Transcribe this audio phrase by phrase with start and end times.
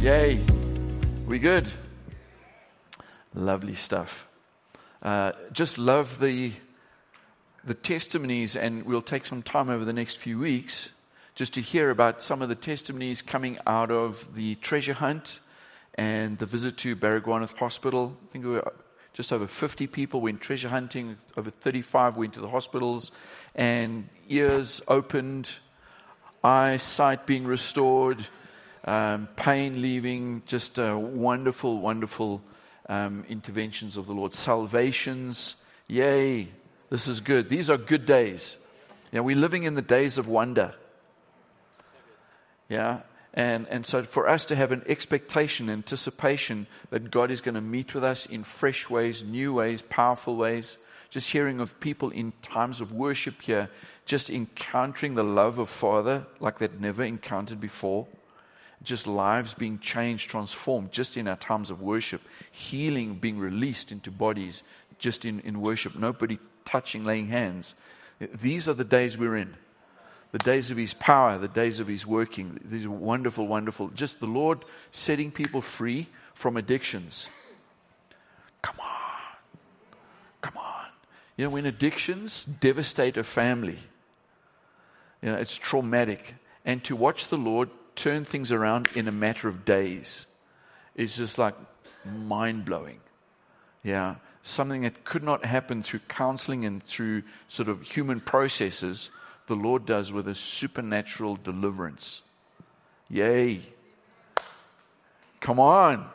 [0.00, 0.40] Yay.
[1.26, 1.66] We good?
[3.34, 4.28] Lovely stuff.
[5.02, 6.52] Uh, just love the,
[7.64, 10.92] the testimonies, and we'll take some time over the next few weeks
[11.38, 15.38] just to hear about some of the testimonies coming out of the treasure hunt
[15.94, 18.16] and the visit to Baragwanath Hospital.
[18.24, 18.72] I think we were
[19.12, 23.12] just over 50 people went treasure hunting, over 35 went to the hospitals,
[23.54, 25.48] and ears opened,
[26.42, 28.26] eyesight being restored,
[28.84, 32.42] um, pain leaving, just uh, wonderful, wonderful
[32.88, 34.34] um, interventions of the Lord.
[34.34, 35.54] Salvations,
[35.86, 36.48] yay,
[36.90, 37.48] this is good.
[37.48, 38.56] These are good days.
[39.12, 40.74] Know, we're living in the days of wonder.
[42.68, 43.00] Yeah.
[43.34, 47.60] And, and so for us to have an expectation, anticipation that God is going to
[47.60, 50.78] meet with us in fresh ways, new ways, powerful ways.
[51.10, 53.70] Just hearing of people in times of worship here,
[54.04, 58.06] just encountering the love of Father like they'd never encountered before.
[58.82, 62.22] Just lives being changed, transformed, just in our times of worship.
[62.52, 64.62] Healing being released into bodies
[64.98, 65.96] just in, in worship.
[65.96, 67.74] Nobody touching, laying hands.
[68.20, 69.54] These are the days we're in
[70.32, 72.60] the days of his power, the days of his working.
[72.64, 73.88] These are wonderful, wonderful.
[73.88, 77.28] Just the Lord setting people free from addictions.
[78.60, 78.88] Come on.
[80.42, 80.86] Come on.
[81.36, 83.78] You know, when addictions devastate a family,
[85.22, 86.34] you know, it's traumatic.
[86.64, 90.26] And to watch the Lord turn things around in a matter of days
[90.94, 91.54] is just like
[92.04, 93.00] mind blowing.
[93.82, 94.16] Yeah.
[94.42, 99.10] Something that could not happen through counseling and through sort of human processes
[99.48, 102.22] the Lord does with a supernatural deliverance.
[103.10, 103.62] Yay.
[105.40, 106.06] Come on.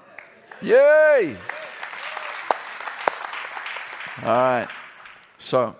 [0.62, 1.36] Yay.
[4.22, 4.68] All right.
[5.38, 5.76] So,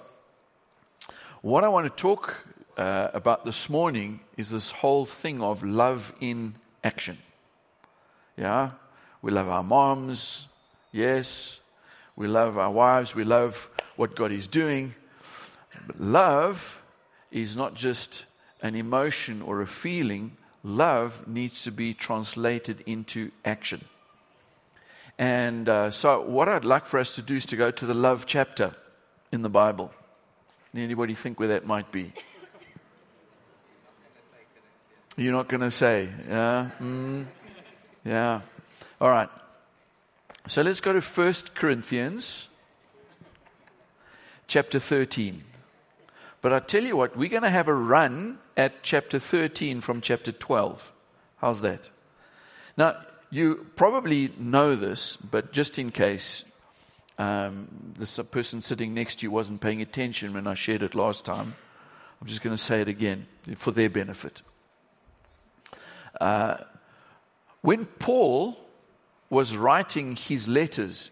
[1.42, 2.44] what I want to talk
[2.78, 7.18] uh, about this morning is this whole thing of love in action.
[8.36, 8.72] Yeah?
[9.22, 10.48] We love our moms.
[10.92, 11.60] Yes.
[12.16, 13.16] We love our wives.
[13.16, 14.96] We love what God is doing.
[15.88, 16.83] But love
[17.34, 18.26] is not just
[18.62, 23.84] an emotion or a feeling, love needs to be translated into action.
[25.18, 27.94] And uh, so, what I'd like for us to do is to go to the
[27.94, 28.76] love chapter
[29.32, 29.92] in the Bible.
[30.76, 32.14] Anybody think where that might be?
[35.18, 37.28] You're not going to say, yeah, mm,
[38.04, 38.42] yeah.
[39.00, 39.30] All right.
[40.48, 42.48] So let's go to 1 Corinthians
[44.48, 45.44] chapter 13.
[46.44, 50.02] But I tell you what, we're going to have a run at chapter 13 from
[50.02, 50.92] chapter 12.
[51.38, 51.90] How's that?
[52.76, 52.98] Now,
[53.30, 56.44] you probably know this, but just in case
[57.18, 61.24] um, this person sitting next to you wasn't paying attention when I shared it last
[61.24, 61.56] time,
[62.20, 63.26] I'm just going to say it again
[63.56, 64.42] for their benefit.
[66.20, 66.58] Uh,
[67.62, 68.58] when Paul
[69.30, 71.10] was writing his letters,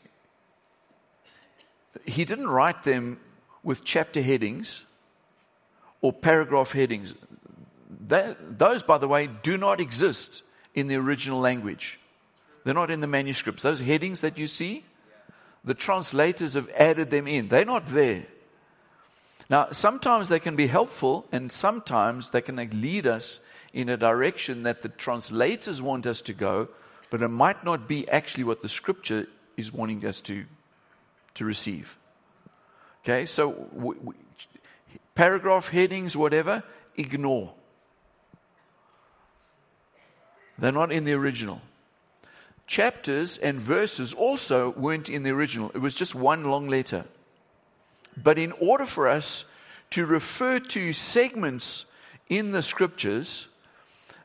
[2.06, 3.18] he didn't write them
[3.64, 4.84] with chapter headings
[6.02, 7.14] or paragraph headings.
[8.08, 12.00] That, those, by the way, do not exist in the original language.
[12.64, 13.64] They're not in the manuscripts.
[13.64, 14.84] Those headings that you see,
[15.64, 17.48] the translators have added them in.
[17.48, 18.26] They're not there.
[19.50, 23.40] Now, sometimes they can be helpful, and sometimes they can lead us
[23.74, 26.70] in a direction that the translators want us to go,
[27.10, 30.46] but it might not be actually what the scripture is wanting us to,
[31.36, 31.98] to receive.
[33.04, 33.96] Okay, so we,
[35.22, 36.64] paragraph headings, whatever,
[36.98, 37.54] ignore.
[40.58, 41.62] They're not in the original.
[42.66, 47.06] Chapters and verses also weren't in the original, it was just one long letter.
[48.18, 49.46] But in order for us
[49.92, 51.86] to refer to segments
[52.28, 53.48] in the scriptures,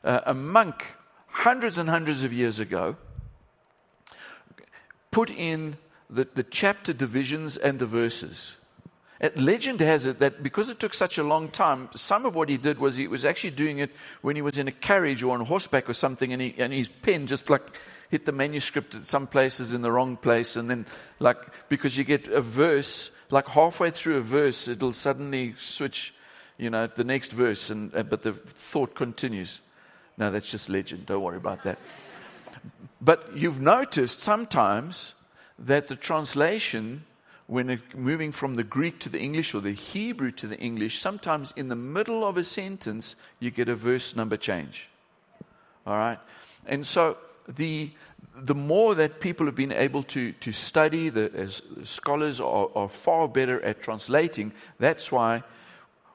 [0.03, 0.95] uh, a monk
[1.27, 2.95] hundreds and hundreds of years ago
[5.11, 5.77] put in
[6.09, 8.55] the, the chapter divisions and the verses.
[9.35, 12.57] Legend has it that because it took such a long time, some of what he
[12.57, 13.91] did was he was actually doing it
[14.21, 16.87] when he was in a carriage or on horseback or something, and, he, and his
[16.87, 17.63] pen just like
[18.09, 20.85] hit the manuscript at some places in the wrong place, and then
[21.19, 21.37] like
[21.67, 26.13] because you get a verse, like halfway through a verse, it'll suddenly switch,
[26.59, 29.61] you know, the next verse, and uh, but the thought continues.
[30.15, 31.07] No, that's just legend.
[31.07, 31.79] Don't worry about that.
[33.01, 35.15] But you've noticed sometimes
[35.59, 37.03] that the translation
[37.47, 41.53] when moving from the Greek to the English or the Hebrew to the English, sometimes
[41.55, 44.89] in the middle of a sentence, you get a verse number change.
[45.85, 46.19] All right?
[46.65, 47.17] And so
[47.47, 47.89] the,
[48.35, 52.89] the more that people have been able to, to study, the, as scholars are, are
[52.89, 54.51] far better at translating.
[54.77, 55.43] That's why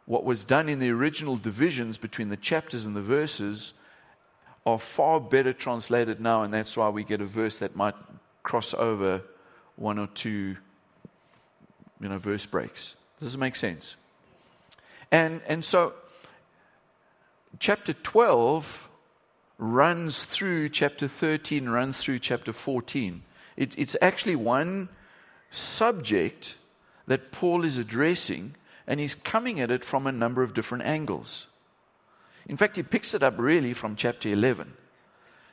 [0.04, 3.72] what was done in the original divisions between the chapters and the verses
[4.66, 7.94] are far better translated now, and that's why we get a verse that might
[8.42, 9.22] cross over
[9.76, 10.56] one or two
[12.02, 12.96] you know, verse breaks.
[13.20, 13.96] Does it make sense?
[15.10, 15.94] And, and so,
[17.60, 18.88] chapter 12
[19.58, 23.22] runs through chapter 13, runs through chapter 14.
[23.56, 24.88] It, it's actually one
[25.50, 26.56] subject
[27.06, 28.56] that Paul is addressing,
[28.86, 31.46] and he's coming at it from a number of different angles.
[32.46, 34.72] In fact, he picks it up really from chapter 11.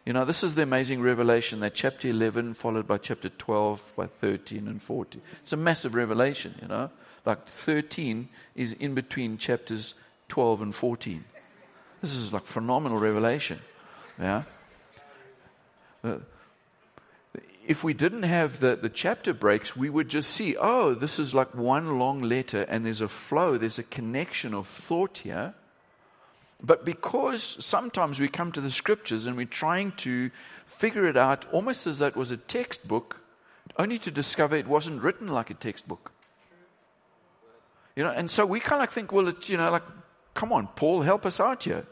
[0.06, 4.08] You know, this is the amazing revelation that chapter 11, followed by chapter 12, by
[4.08, 5.22] 13 and 14.
[5.42, 6.90] It's a massive revelation, you know.
[7.26, 9.94] Like 13 is in between chapters
[10.30, 11.26] 12 and 14.
[12.02, 13.60] This is like phenomenal revelation.
[14.20, 14.44] Yeah?
[16.04, 16.18] Uh,
[17.68, 21.36] if we didn't have the, the chapter breaks, we would just see, oh, this is
[21.36, 25.54] like one long letter and there's a flow, there's a connection of thought here.
[26.62, 30.30] But because sometimes we come to the scriptures and we're trying to
[30.66, 33.22] figure it out almost as though it was a textbook,
[33.78, 36.12] only to discover it wasn't written like a textbook.
[37.96, 39.84] You know, and so we kind of think, well, it, you know, like,
[40.34, 41.86] come on, Paul, help us out here.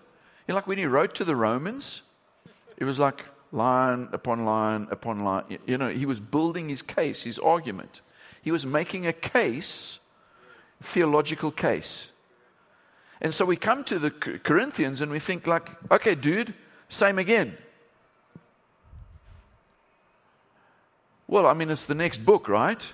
[0.48, 2.02] You know, like when he wrote to the Romans,
[2.78, 5.60] it was like line upon line upon line.
[5.66, 8.02] You know, he was building his case, his argument.
[8.42, 10.00] He was making a case,
[10.82, 12.10] theological case.
[13.22, 16.54] And so we come to the Corinthians and we think like, okay, dude,
[16.90, 17.58] same again.
[21.28, 22.86] Well, I mean, it's the next book, right?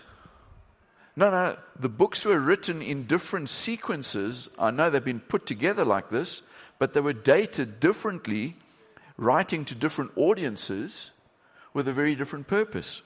[1.15, 4.49] No, no, the books were written in different sequences.
[4.57, 6.41] I know they've been put together like this,
[6.79, 8.55] but they were dated differently
[9.17, 11.11] writing to different audiences
[11.73, 13.03] with a very different purpose.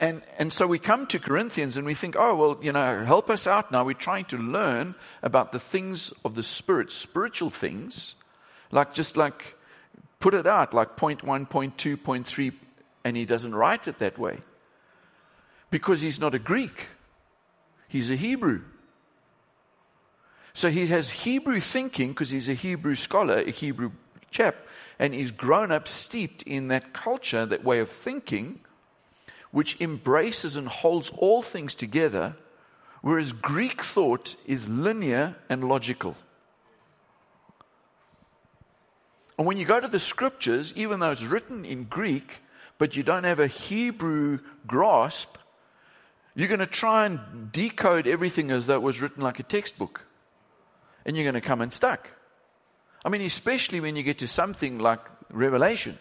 [0.00, 3.28] And, and so we come to Corinthians and we think, oh, well, you know, help
[3.30, 3.84] us out now.
[3.84, 8.14] We're trying to learn about the things of the Spirit, spiritual things,
[8.70, 9.56] like just like
[10.20, 12.52] put it out, like point one, point two, point three,
[13.02, 14.38] and he doesn't write it that way.
[15.70, 16.88] Because he's not a Greek,
[17.88, 18.62] he's a Hebrew.
[20.54, 23.92] So he has Hebrew thinking because he's a Hebrew scholar, a Hebrew
[24.30, 24.56] chap,
[24.98, 28.60] and he's grown up steeped in that culture, that way of thinking,
[29.50, 32.36] which embraces and holds all things together,
[33.00, 36.16] whereas Greek thought is linear and logical.
[39.38, 42.40] And when you go to the scriptures, even though it's written in Greek,
[42.76, 45.36] but you don't have a Hebrew grasp,
[46.34, 50.02] you're going to try and decode everything as though it was written like a textbook.
[51.06, 52.08] And you're going to come unstuck.
[53.04, 55.00] I mean, especially when you get to something like
[55.30, 55.98] Revelation.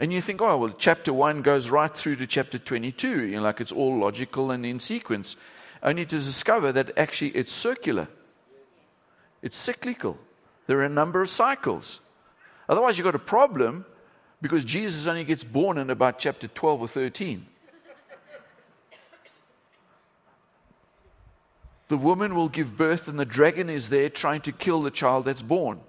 [0.00, 3.42] And you think, oh, well, chapter 1 goes right through to chapter 22, you know,
[3.42, 5.36] like it's all logical and in sequence.
[5.82, 8.08] Only to discover that actually it's circular,
[9.42, 10.18] it's cyclical.
[10.66, 12.00] There are a number of cycles.
[12.66, 13.84] Otherwise, you've got a problem
[14.40, 17.46] because Jesus only gets born in about chapter 12 or 13.
[21.88, 25.26] the woman will give birth and the dragon is there trying to kill the child
[25.26, 25.80] that's born.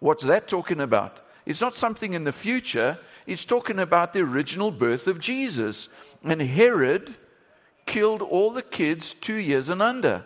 [0.00, 1.20] What's that talking about?
[1.50, 5.88] It's not something in the future, it's talking about the original birth of Jesus.
[6.22, 7.16] And Herod
[7.86, 10.24] killed all the kids two years and under.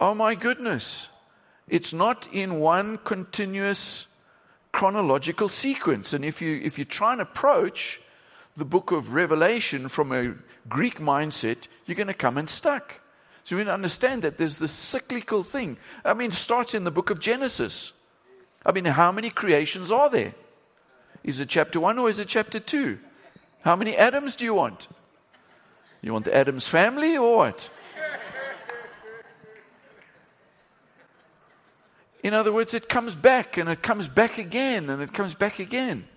[0.00, 1.10] Oh my goodness.
[1.68, 4.08] It's not in one continuous
[4.72, 6.12] chronological sequence.
[6.12, 8.00] And if you, if you try and approach
[8.56, 10.34] the book of Revelation from a
[10.68, 13.00] Greek mindset, you're going to come and unstuck.
[13.46, 15.76] So we understand that there's this cyclical thing.
[16.04, 17.92] I mean, starts in the book of Genesis.
[18.64, 20.34] I mean, how many creations are there?
[21.22, 22.98] Is it chapter one or is it chapter two?
[23.60, 24.88] How many Adams do you want?
[26.02, 27.70] You want the Adams family or what?
[32.24, 35.60] In other words, it comes back and it comes back again and it comes back
[35.60, 36.08] again.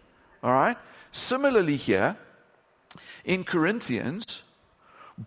[0.42, 0.78] All right?
[1.12, 2.18] Similarly, here,
[3.24, 4.42] in Corinthians,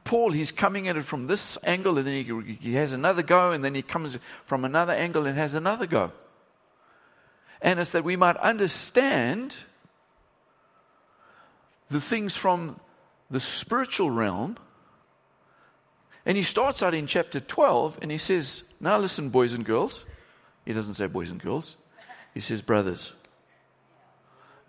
[0.04, 3.52] Paul, he's coming at it from this angle, and then he, he has another go,
[3.52, 6.12] and then he comes from another angle and has another go.
[7.60, 9.56] And it's that we might understand
[11.88, 12.80] the things from
[13.30, 14.56] the spiritual realm.
[16.26, 20.04] And he starts out in chapter 12 and he says, Now listen, boys and girls.
[20.64, 21.76] He doesn't say boys and girls,
[22.34, 23.12] he says brothers.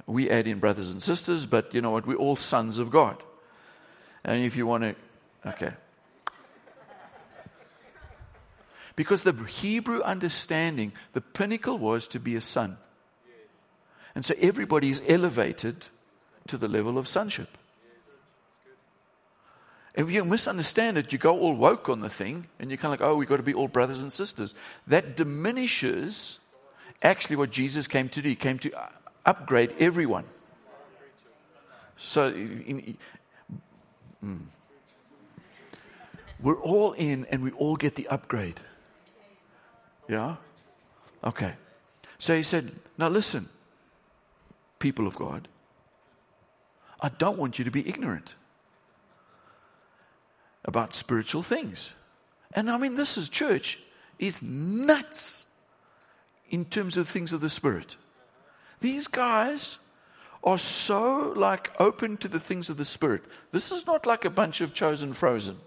[0.06, 2.06] We add in brothers and sisters, but you know what?
[2.06, 3.24] We're all sons of God.
[4.26, 4.96] And if you want to,
[5.46, 5.74] okay.
[8.96, 12.78] Because the Hebrew understanding, the pinnacle was to be a son.
[14.16, 15.88] And so everybody is elevated
[16.48, 17.58] to the level of sonship.
[19.96, 23.00] If you misunderstand it, you go all woke on the thing, and you're kind of
[23.00, 24.56] like, oh, we've got to be all brothers and sisters.
[24.88, 26.40] That diminishes
[27.02, 28.30] actually what Jesus came to do.
[28.30, 28.72] He came to
[29.26, 30.26] upgrade everyone.
[31.98, 32.98] So, in,
[34.24, 34.40] mm,
[36.44, 38.60] we're all in, and we all get the upgrade.
[40.10, 40.36] Yeah?
[41.24, 41.54] Okay.
[42.18, 43.48] So he said, now listen,
[44.78, 45.48] people of God,
[47.00, 48.36] I don't want you to be ignorant
[50.66, 51.94] about spiritual things.
[52.52, 53.80] And I mean, this is church
[54.20, 55.46] is nuts
[56.50, 57.96] in terms of things of the Spirit.
[58.82, 59.80] These guys
[60.44, 63.24] are so like open to the things of the Spirit.
[63.54, 65.58] This is not like a bunch of chosen frozen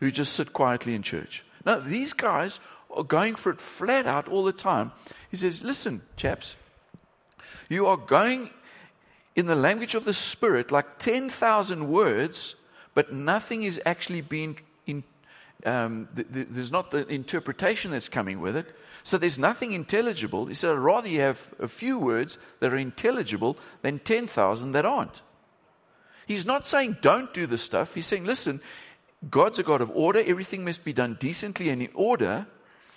[0.00, 1.44] who just sit quietly in church.
[1.64, 2.60] Now, these guys
[2.94, 4.92] are going for it flat out all the time.
[5.30, 6.56] He says, Listen, chaps,
[7.68, 8.50] you are going
[9.34, 12.54] in the language of the Spirit like 10,000 words
[12.94, 15.04] but nothing is actually being in,
[15.66, 18.66] um, th- th- there's not the interpretation that's coming with it.
[19.02, 20.46] So there's nothing intelligible.
[20.46, 24.86] He said, I'd rather you have a few words that are intelligible than 10,000 that
[24.86, 25.20] aren't.
[26.26, 27.94] He's not saying don't do the stuff.
[27.94, 28.62] He's saying, listen,
[29.30, 30.22] God's a God of order.
[30.24, 32.46] Everything must be done decently and in order.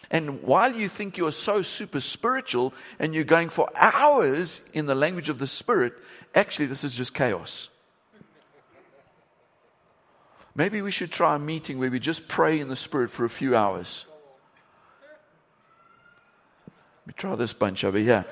[0.09, 4.95] And while you think you're so super spiritual and you're going for hours in the
[4.95, 5.93] language of the Spirit,
[6.33, 7.69] actually, this is just chaos.
[10.55, 13.29] Maybe we should try a meeting where we just pray in the Spirit for a
[13.29, 14.05] few hours.
[17.05, 18.25] Let me try this bunch over here.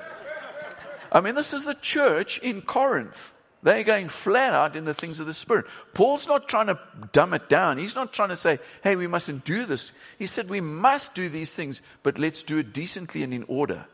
[1.12, 3.32] I mean, this is the church in Corinth.
[3.62, 5.66] They're going flat out in the things of the Spirit.
[5.94, 6.78] Paul's not trying to
[7.12, 7.78] dumb it down.
[7.78, 9.92] He's not trying to say, hey, we mustn't do this.
[10.18, 13.86] He said, we must do these things, but let's do it decently and in order.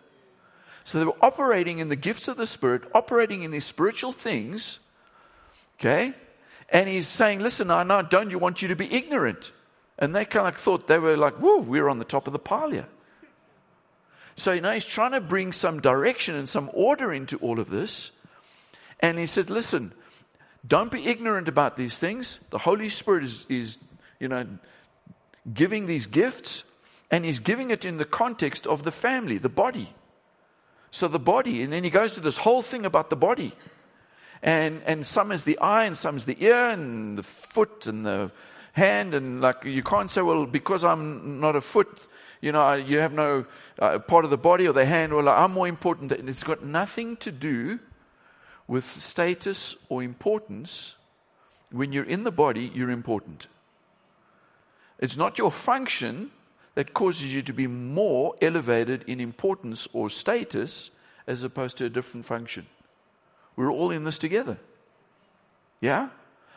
[0.85, 4.81] So they were operating in the gifts of the Spirit, operating in these spiritual things,
[5.79, 6.13] okay?
[6.69, 9.53] And he's saying, Listen, I know, don't you want you to be ignorant?
[9.99, 12.39] And they kind of thought they were like, Whoa, we're on the top of the
[12.39, 12.89] pile here.
[14.35, 17.69] So, you know, he's trying to bring some direction and some order into all of
[17.69, 18.11] this.
[19.03, 19.93] And he said, Listen,
[20.67, 22.41] don't be ignorant about these things.
[22.51, 23.79] The Holy Spirit is, is
[24.19, 24.47] you know,
[25.53, 26.65] giving these gifts,
[27.11, 29.93] and he's giving it in the context of the family, the body.
[30.91, 33.53] So, the body, and then he goes to this whole thing about the body
[34.43, 38.05] and, and some is the eye, and some is the ear, and the foot, and
[38.05, 38.33] the
[38.73, 39.15] hand.
[39.15, 42.09] And like, you can't say, well, because I'm not a foot,
[42.41, 43.47] you know, you have no
[43.79, 46.11] uh, part of the body or the hand, well, I'm more important.
[46.11, 47.79] And it's got nothing to do
[48.73, 50.95] with status or importance.
[51.71, 53.47] When you're in the body, you're important.
[54.99, 56.31] It's not your function
[56.75, 60.91] that causes you to be more elevated in importance or status
[61.27, 62.65] as opposed to a different function.
[63.57, 64.57] We're all in this together.
[65.83, 66.09] Yeah?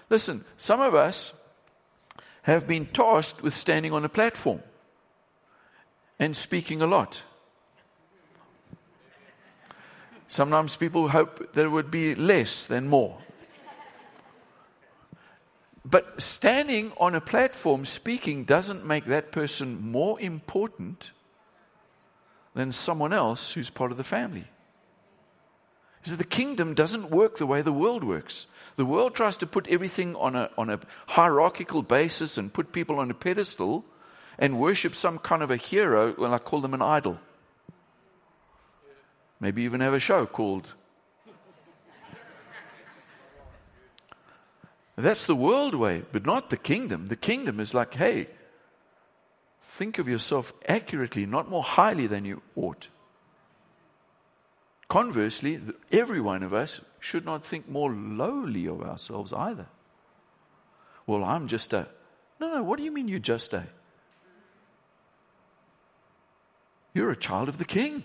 [0.10, 1.34] Listen, some of us
[2.44, 4.64] have been tasked with standing on a platform
[6.18, 7.24] and speaking a lot.
[10.36, 13.20] Sometimes people hope there would be less than more.
[15.86, 21.12] But standing on a platform speaking doesn't make that person more important
[22.54, 24.44] than someone else who's part of the family
[26.04, 28.48] is the kingdom doesn't work the way the world works.
[28.76, 33.00] The world tries to put everything on a, on a hierarchical basis and put people
[33.00, 33.86] on a pedestal
[34.38, 37.20] and worship some kind of a hero, well, I call them an idol.
[39.40, 40.68] Maybe even have a show called.
[44.96, 47.10] That's the world way, but not the kingdom.
[47.10, 48.28] The kingdom is like, hey,
[49.62, 52.88] think of yourself accurately, not more highly than you ought.
[54.88, 55.60] Conversely,
[55.92, 59.68] every one of us should not think more lowly of ourselves either.
[61.06, 61.88] Well, I'm just a.
[62.40, 63.66] No, no, what do you mean you're just a?
[66.94, 68.04] You're a child of the king.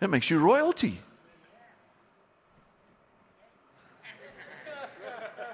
[0.00, 1.00] That makes you royalty.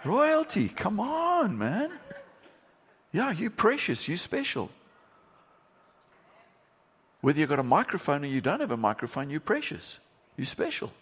[0.05, 1.91] royalty, come on, man.
[3.11, 4.71] Yeah, you're precious, you're special.
[7.23, 9.99] Whether you've got a microphone or you don't have a microphone, you're precious.
[10.37, 10.93] You're special.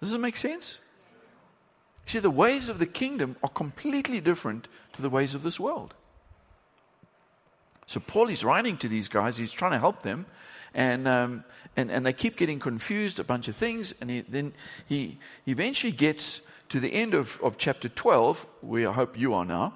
[0.00, 0.78] Does it make sense?
[2.06, 5.94] See, the ways of the kingdom are completely different to the ways of this world.
[7.86, 10.26] So Paul is writing to these guys, he's trying to help them,
[10.74, 11.44] and, um,
[11.76, 14.52] and, and they keep getting confused, a bunch of things, and he, then
[14.86, 19.44] he eventually gets to the end of, of chapter 12, where I hope you are
[19.44, 19.74] now.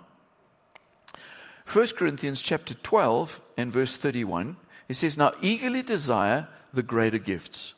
[1.72, 4.56] 1 Corinthians chapter 12 and verse 31,
[4.88, 7.74] it says, Now eagerly desire the greater gifts.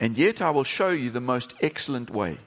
[0.00, 2.38] And yet I will show you the most excellent way.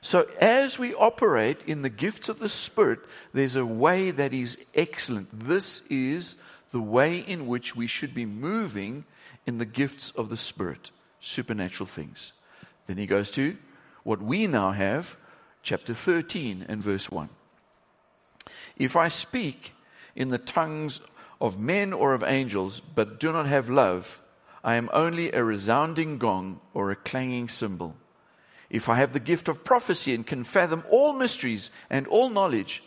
[0.00, 2.98] So, as we operate in the gifts of the Spirit,
[3.32, 5.28] there's a way that is excellent.
[5.32, 6.38] This is
[6.72, 9.04] the way in which we should be moving
[9.46, 12.32] in the gifts of the Spirit, supernatural things.
[12.86, 13.56] Then he goes to
[14.02, 15.16] what we now have,
[15.62, 17.28] chapter 13 and verse 1.
[18.76, 19.74] If I speak
[20.16, 21.00] in the tongues
[21.40, 24.20] of men or of angels, but do not have love,
[24.64, 27.96] I am only a resounding gong or a clanging cymbal.
[28.70, 32.82] If I have the gift of prophecy and can fathom all mysteries and all knowledge,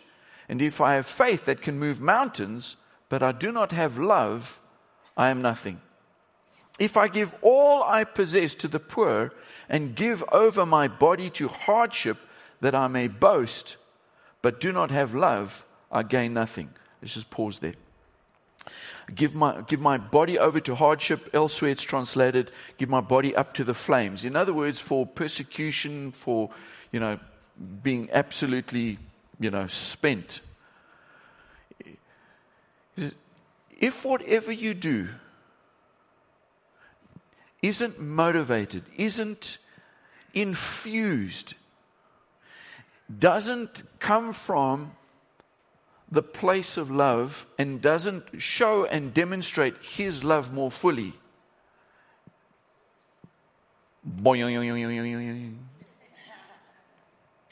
[0.49, 2.77] and if I have faith that can move mountains,
[3.09, 4.59] but I do not have love,
[5.15, 5.81] I am nothing.
[6.79, 9.31] If I give all I possess to the poor
[9.69, 12.17] and give over my body to hardship
[12.61, 13.77] that I may boast,
[14.41, 16.69] but do not have love, I gain nothing.
[17.01, 17.75] Let's just pause there
[19.13, 21.29] give my, give my body over to hardship.
[21.33, 24.25] Elsewhere it's translated, give my body up to the flames.
[24.25, 26.49] In other words, for persecution, for,
[26.91, 27.19] you know,
[27.83, 28.97] being absolutely,
[29.39, 30.41] you know, spent.
[33.79, 35.09] If whatever you do
[37.61, 39.57] isn't motivated, isn't
[40.33, 41.55] infused,
[43.19, 44.93] doesn't come from
[46.11, 51.13] the place of love and doesn't show and demonstrate his love more fully.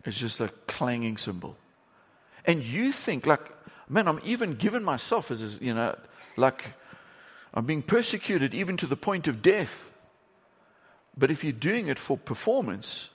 [0.06, 1.58] It's just a clanging cymbal.
[2.46, 3.51] And you think, like,
[3.89, 5.96] man, I'm even giving myself as, you know,
[6.36, 6.74] like
[7.54, 9.92] I'm being persecuted even to the point of death.
[11.18, 13.10] But if you're doing it for performance,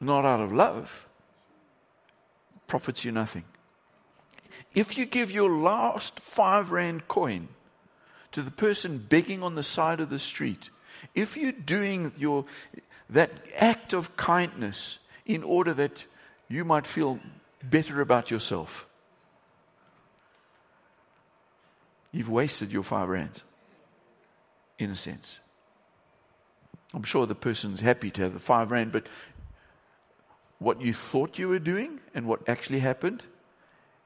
[0.00, 1.06] not out of love,
[2.66, 3.44] profits you nothing.
[4.74, 7.48] If you give your last five rand coin
[8.32, 10.70] to the person begging on the side of the street,
[11.14, 12.44] if you're doing your,
[13.08, 16.04] that act of kindness in order that
[16.48, 17.20] you might feel
[17.62, 18.86] better about yourself,
[22.16, 23.44] you've wasted your five rands,
[24.78, 25.38] in a sense.
[26.94, 29.06] I'm sure the person's happy to have the five rand, but
[30.58, 33.26] what you thought you were doing and what actually happened,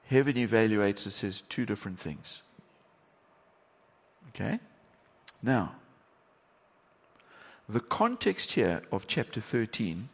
[0.06, 2.42] heaven evaluates it says two different things.
[4.30, 4.58] Okay?
[5.40, 5.76] Now,
[7.68, 10.08] the context here of chapter 13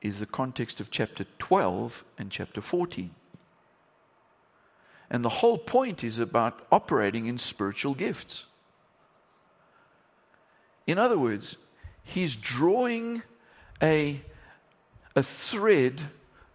[0.00, 3.10] is the context of chapter 12 and chapter 14.
[5.14, 8.46] And the whole point is about operating in spiritual gifts.
[10.88, 11.56] In other words,
[12.02, 13.22] he's drawing
[13.80, 14.22] a
[15.14, 16.00] a thread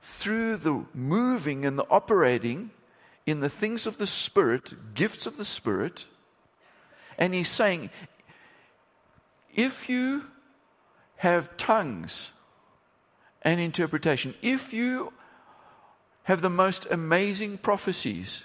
[0.02, 2.72] through the moving and the operating
[3.26, 6.04] in the things of the Spirit, gifts of the Spirit.
[7.18, 7.90] And he's saying,
[9.56, 10.26] if you
[11.16, 12.34] have tongues
[13.42, 15.14] and interpretation, if you
[16.24, 18.44] have the most amazing prophecies,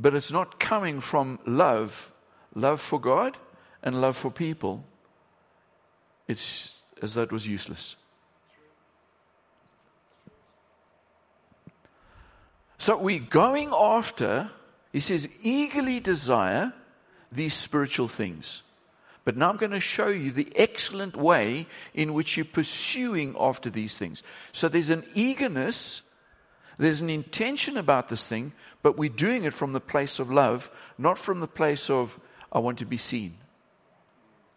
[0.00, 2.10] but it's not coming from love,
[2.54, 3.36] love for God
[3.82, 4.84] and love for people,
[6.26, 7.96] it's as though it was useless.
[12.78, 14.50] So we're going after,
[14.90, 16.72] he says, eagerly desire
[17.30, 18.62] these spiritual things.
[19.24, 23.68] But now I'm going to show you the excellent way in which you're pursuing after
[23.68, 24.22] these things.
[24.52, 26.00] So there's an eagerness,
[26.80, 30.70] there's an intention about this thing, but we're doing it from the place of love,
[30.96, 32.18] not from the place of,
[32.50, 33.34] I want to be seen.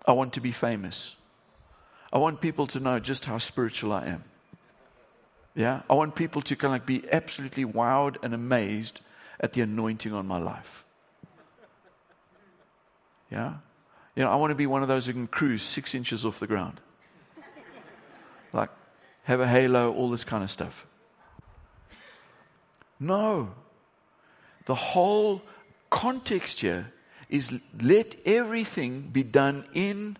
[0.07, 1.17] I want to be famous.
[2.13, 4.23] I want people to know just how spiritual I am.
[5.53, 9.01] Yeah, I want people to kind of like be absolutely wowed and amazed
[9.41, 10.85] at the anointing on my life.
[13.29, 13.55] Yeah,
[14.15, 16.39] you know, I want to be one of those who can cruise six inches off
[16.39, 16.79] the ground,
[18.53, 18.69] like
[19.23, 20.87] have a halo, all this kind of stuff.
[23.03, 23.49] No,
[24.63, 25.41] the whole
[25.89, 26.93] context here
[27.29, 30.15] is let everything be done in,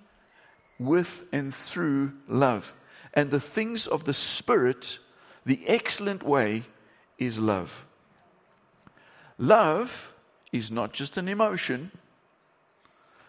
[0.77, 2.73] with, and through love.
[3.13, 4.99] And the things of the Spirit
[5.45, 6.63] the excellent way
[7.17, 7.85] is love.
[9.37, 10.13] Love
[10.51, 11.91] is not just an emotion.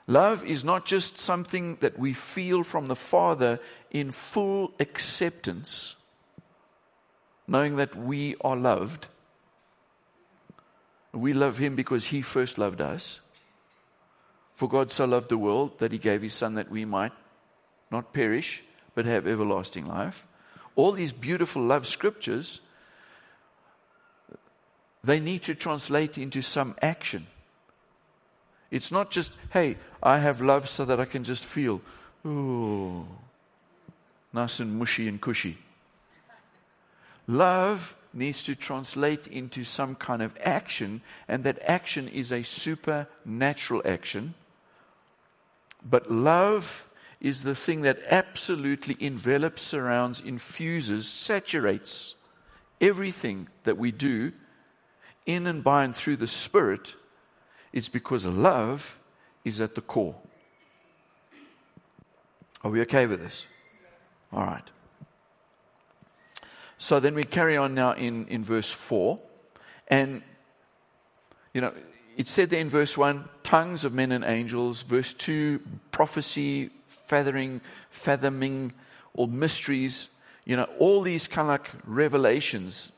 [0.08, 3.60] Love is not just something that we feel from the Father
[3.92, 5.94] in full acceptance,
[7.46, 9.06] knowing that we are loved.
[11.14, 13.20] We love Him because He first loved us.
[14.54, 17.12] For God so loved the world that He gave His Son that we might
[17.90, 18.62] not perish,
[18.94, 20.26] but have everlasting life
[20.76, 22.60] all these beautiful love scriptures,
[25.02, 27.26] they need to translate into some action.
[28.70, 31.80] It's not just, hey, I have love so that I can just feel,
[32.26, 33.06] ooh,
[34.32, 35.58] nice and mushy and cushy.
[37.26, 43.82] Love needs to translate into some kind of action, and that action is a supernatural
[43.84, 44.34] action.
[45.84, 46.88] But love
[47.20, 52.14] is the thing that absolutely envelops, surrounds, infuses, saturates
[52.80, 54.32] everything that we do
[55.26, 56.94] in and by and through the Spirit.
[57.72, 58.98] It's because love
[59.44, 60.16] is at the core.
[62.62, 63.46] Are we okay with this?
[64.32, 64.70] All right.
[66.84, 69.18] So then we carry on now in, in verse 4.
[69.88, 70.22] And,
[71.54, 71.72] you know,
[72.18, 74.82] it said there in verse 1 tongues of men and angels.
[74.82, 78.74] Verse 2 prophecy, fathoming, fathoming,
[79.14, 80.10] or mysteries.
[80.44, 82.92] You know, all these kind of like revelations.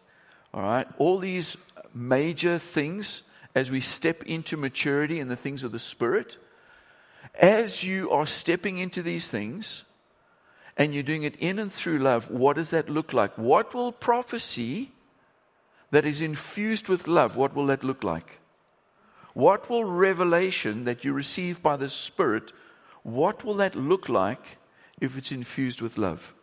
[0.52, 0.88] All right.
[0.98, 1.56] All these
[1.94, 3.22] major things
[3.54, 6.38] as we step into maturity in the things of the Spirit.
[7.36, 9.84] As you are stepping into these things,
[10.76, 13.36] and you're doing it in and through love, what does that look like?
[13.36, 14.92] What will prophecy
[15.90, 18.40] that is infused with love, what will that look like?
[19.34, 22.52] What will revelation that you receive by the Spirit,
[23.02, 24.58] what will that look like
[25.00, 26.34] if it's infused with love?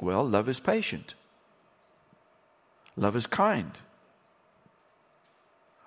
[0.00, 1.14] Well, love is patient.
[2.96, 3.72] Love is kind.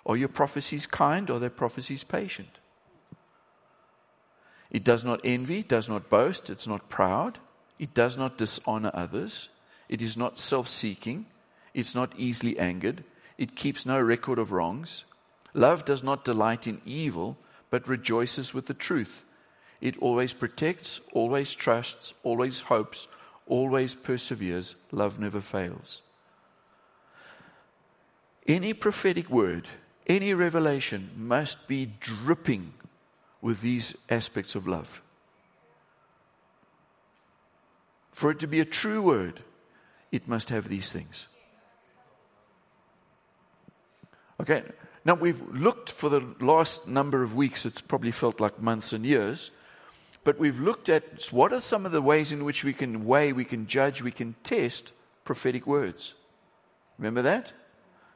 [0.05, 2.59] Are your prophecies kind or are their prophecies patient?
[4.69, 7.39] It does not envy, does not boast, it's not proud.
[7.79, 9.49] It does not dishonor others.
[9.89, 11.25] It is not self seeking.
[11.73, 13.03] It's not easily angered.
[13.37, 15.05] It keeps no record of wrongs.
[15.53, 17.37] Love does not delight in evil,
[17.69, 19.25] but rejoices with the truth.
[19.79, 23.07] It always protects, always trusts, always hopes,
[23.45, 24.75] always perseveres.
[24.91, 26.01] Love never fails.
[28.47, 29.67] Any prophetic word,
[30.07, 32.73] any revelation must be dripping
[33.41, 35.01] with these aspects of love.
[38.17, 39.41] For it to be a true word,
[40.11, 41.27] it must have these things.
[44.41, 44.63] Okay,
[45.05, 49.05] now we've looked for the last number of weeks, it's probably felt like months and
[49.05, 49.51] years,
[50.23, 53.33] but we've looked at what are some of the ways in which we can weigh,
[53.33, 56.15] we can judge, we can test prophetic words.
[56.97, 57.53] Remember that?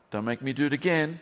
[0.09, 1.19] Don't make me do it again.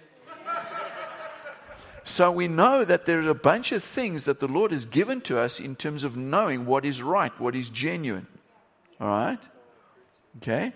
[2.06, 5.38] So we know that there's a bunch of things that the Lord has given to
[5.38, 8.28] us in terms of knowing what is right, what is genuine.
[9.00, 9.40] All right?
[10.38, 10.74] Okay?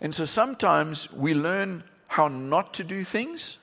[0.00, 3.58] And so sometimes we learn how not to do things,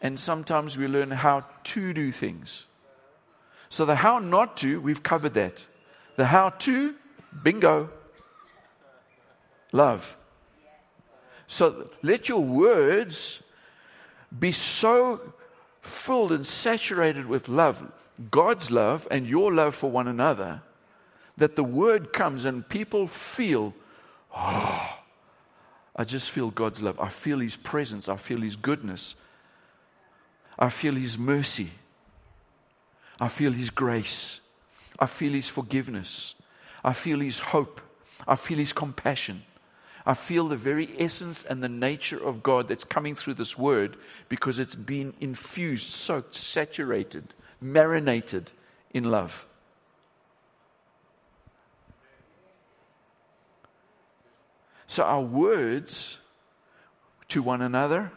[0.00, 2.66] and sometimes we learn how to do things.
[3.68, 5.64] So the how not to, we've covered that.
[6.16, 6.94] The how to,
[7.42, 7.90] bingo.
[9.72, 10.16] Love.
[11.46, 13.42] So let your words
[14.36, 15.20] be so
[15.80, 17.90] filled and saturated with love,
[18.30, 20.62] God's love and your love for one another,
[21.40, 23.74] that the word comes and people feel,
[24.36, 24.98] oh,
[25.96, 27.00] I just feel God's love.
[27.00, 28.10] I feel His presence.
[28.10, 29.16] I feel His goodness.
[30.58, 31.70] I feel His mercy.
[33.18, 34.42] I feel His grace.
[34.98, 36.34] I feel His forgiveness.
[36.84, 37.80] I feel His hope.
[38.28, 39.42] I feel His compassion.
[40.04, 43.96] I feel the very essence and the nature of God that's coming through this word
[44.28, 48.52] because it's been infused, soaked, saturated, marinated
[48.92, 49.46] in love.
[54.90, 56.18] So our words
[57.28, 58.10] to one another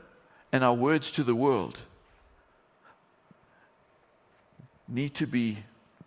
[0.52, 1.78] and our words to the world
[4.88, 5.60] need to be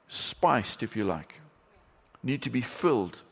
[0.08, 1.40] spiced, if you like,
[2.24, 3.22] need to be filled.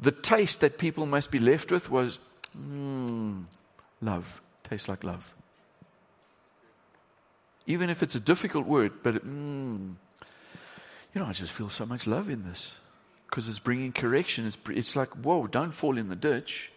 [0.00, 2.18] The taste that people must be left with was
[2.58, 3.44] mm,
[4.00, 5.34] love, tastes like love.
[7.66, 9.96] Even if it's a difficult word, but it, mm,
[11.12, 12.74] you know, I just feel so much love in this
[13.32, 14.46] because it's bringing correction.
[14.46, 16.70] It's, it's like, whoa, don't fall in the ditch.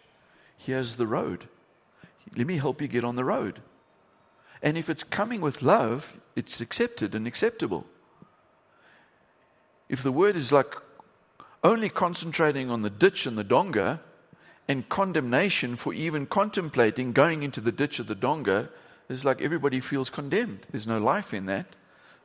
[0.56, 1.48] Here's the road.
[2.34, 3.60] Let me help you get on the road.
[4.62, 7.84] And if it's coming with love, it's accepted and acceptable.
[9.90, 10.74] If the word is like
[11.62, 14.00] only concentrating on the ditch and the donga
[14.66, 18.70] and condemnation for even contemplating going into the ditch of the donga,
[19.10, 20.60] it's like everybody feels condemned.
[20.70, 21.76] There's no life in that.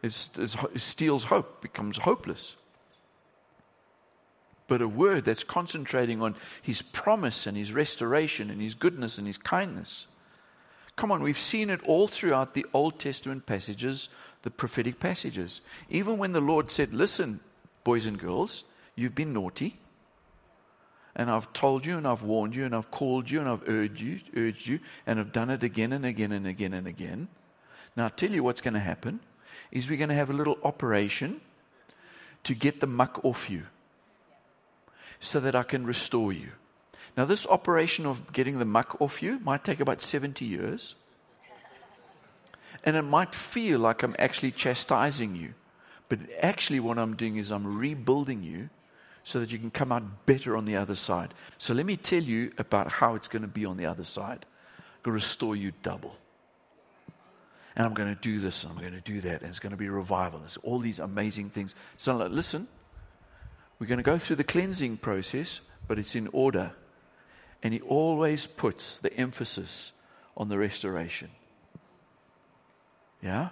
[0.01, 2.55] It's, it's, it steals hope, becomes hopeless
[4.71, 9.27] but a word that's concentrating on his promise and his restoration and his goodness and
[9.27, 10.07] his kindness.
[10.95, 14.07] Come on, we've seen it all throughout the Old Testament passages,
[14.43, 15.59] the prophetic passages.
[15.89, 17.41] Even when the Lord said, Listen,
[17.83, 18.63] boys and girls,
[18.95, 19.77] you've been naughty.
[21.17, 23.99] And I've told you and I've warned you and I've called you and I've urged
[23.99, 27.27] you, urged you and I've done it again and again and again and again.
[27.97, 29.19] Now, I'll tell you what's going to happen
[29.69, 31.41] is we're going to have a little operation
[32.45, 33.65] to get the muck off you
[35.21, 36.49] so that I can restore you.
[37.15, 40.95] Now, this operation of getting the muck off you might take about 70 years.
[42.83, 45.53] And it might feel like I'm actually chastising you.
[46.09, 48.69] But actually, what I'm doing is I'm rebuilding you
[49.23, 51.33] so that you can come out better on the other side.
[51.59, 54.45] So, let me tell you about how it's going to be on the other side.
[54.77, 56.15] I'm going to restore you double.
[57.75, 59.41] And I'm going to do this and I'm going to do that.
[59.41, 60.39] And it's going to be revival.
[60.39, 61.75] There's all these amazing things.
[61.97, 62.67] So, listen,
[63.81, 66.73] we're going to go through the cleansing process, but it's in order.
[67.63, 69.91] And he always puts the emphasis
[70.37, 71.31] on the restoration.
[73.23, 73.49] Yeah?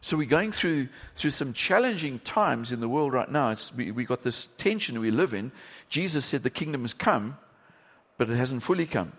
[0.00, 3.50] So we're going through, through some challenging times in the world right now.
[3.50, 5.52] It's, we, we got this tension we live in.
[5.88, 7.38] Jesus said the kingdom has come,
[8.18, 9.12] but it hasn't fully come.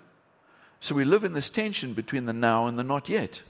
[0.82, 3.44] So we live in this tension between the now and the not yet.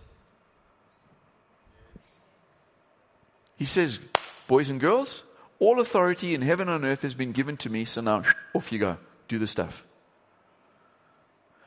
[3.58, 4.00] He says,
[4.48, 5.24] Boys and girls,
[5.62, 8.24] all authority in heaven and earth has been given to me, so now
[8.56, 8.98] off you go,
[9.28, 9.86] do the stuff.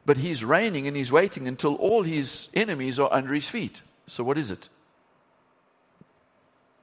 [0.05, 3.83] But he's reigning and he's waiting until all his enemies are under his feet.
[4.09, 4.69] So what is it?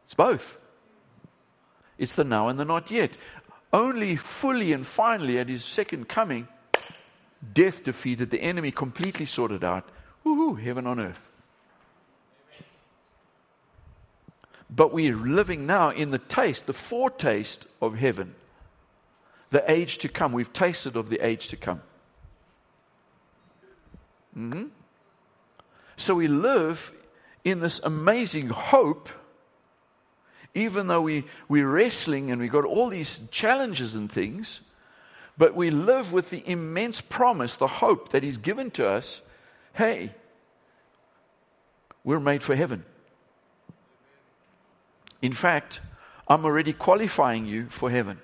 [0.06, 0.60] It's both.
[1.98, 3.12] It's the now and the not yet.
[3.74, 6.48] Only fully and finally at his second coming,
[7.54, 9.88] death defeated, the enemy completely sorted out.
[10.26, 11.30] Woohoo, heaven on earth.
[14.74, 18.36] But we're living now in the taste, the foretaste of heaven,
[19.50, 20.32] the age to come.
[20.32, 21.82] We've tasted of the age to come.
[24.38, 24.68] Mm-hmm.
[25.98, 26.94] So we live
[27.44, 29.10] in this amazing hope
[30.54, 34.62] even though we, we're wrestling and we've got all these challenges and things,
[35.38, 39.22] but we live with the immense promise, the hope that He's given to us
[39.76, 40.12] hey,
[42.04, 42.84] we're made for heaven.
[45.22, 45.82] In fact,
[46.28, 48.20] I'm already qualifying you for heaven.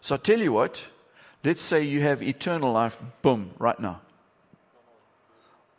[0.00, 0.82] So I tell you what,
[1.44, 4.00] let's say you have eternal life, boom, right now.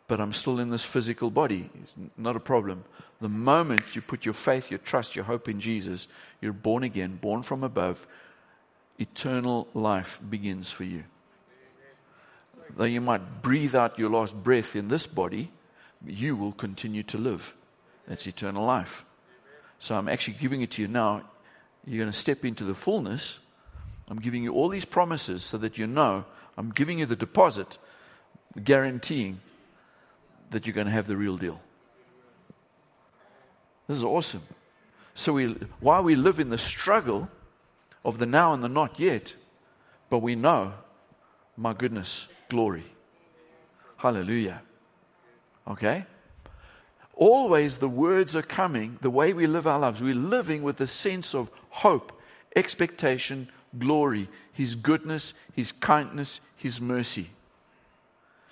[0.06, 1.70] But I'm still in this physical body.
[1.80, 2.84] It's not a problem.
[3.20, 6.06] The moment you put your faith, your trust, your hope in Jesus,
[6.40, 8.06] you're born again, born from above.
[8.98, 11.04] Eternal life begins for you.
[12.76, 15.50] Though you might breathe out your last breath in this body,
[16.06, 17.54] you will continue to live.
[18.06, 19.06] That's eternal life.
[19.82, 21.22] So I'm actually giving it to you now.
[21.84, 23.40] You're going to step into the fullness.
[24.06, 26.24] I'm giving you all these promises so that you know
[26.56, 27.78] I'm giving you the deposit,
[28.62, 29.40] guaranteeing
[30.50, 31.60] that you're going to have the real deal.
[33.88, 34.44] This is awesome.
[35.16, 35.46] So we,
[35.80, 37.28] while we live in the struggle
[38.04, 39.34] of the now and the not yet,
[40.10, 40.74] but we know,
[41.56, 42.84] my goodness, glory.
[43.96, 44.62] Hallelujah.
[45.66, 46.06] Okay?
[47.14, 50.00] Always the words are coming, the way we live our lives.
[50.00, 52.18] We're living with a sense of hope,
[52.56, 53.48] expectation,
[53.78, 57.30] glory, His goodness, His kindness, His mercy.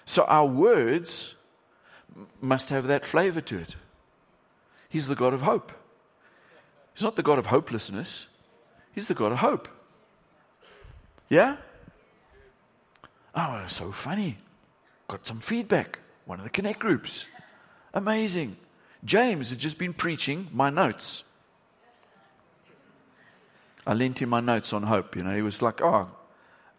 [0.04, 1.36] So our words
[2.40, 3.76] must have that flavor to it.
[4.88, 5.72] He's the God of hope.
[6.94, 8.26] He's not the God of hopelessness,
[8.92, 9.68] He's the God of hope.
[11.28, 11.56] Yeah?
[13.34, 14.36] Oh, so funny.
[15.08, 16.00] Got some feedback.
[16.24, 17.26] One of the Connect groups.
[17.94, 18.56] Amazing.
[19.04, 21.24] James had just been preaching my notes.
[23.86, 25.16] I lent him my notes on hope.
[25.16, 26.08] You know, he was like, oh,